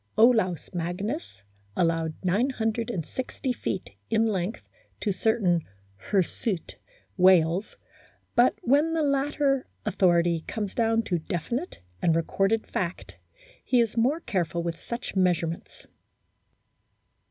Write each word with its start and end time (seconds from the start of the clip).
Olaus 0.17 0.73
Magnus 0.73 1.43
allowed 1.77 2.15
960 2.23 3.53
feet 3.53 3.91
in 4.09 4.25
length 4.25 4.67
to 4.99 5.11
certain 5.11 5.61
"hirsute" 6.09 6.75
whales, 7.17 7.77
but 8.33 8.55
when 8.63 8.93
the 8.95 9.03
latter 9.03 9.67
authority 9.85 10.43
comes 10.47 10.73
down 10.73 11.03
to 11.03 11.19
definite 11.19 11.81
and 12.01 12.15
recorded 12.15 12.65
fact, 12.65 13.15
he 13.63 13.79
is 13.79 13.95
more 13.95 14.19
careful 14.19 14.63
with 14.63 14.79
such 14.79 15.15
measure 15.15 15.45
ments. 15.45 15.85